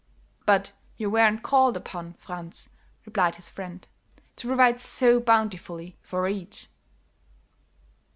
[0.47, 2.69] "But you weren't called upon, Franz,"
[3.05, 3.85] replied his friend,
[4.37, 6.69] "to provide so bountifully for each."